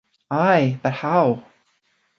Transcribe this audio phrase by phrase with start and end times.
[0.31, 1.43] Ay, but how?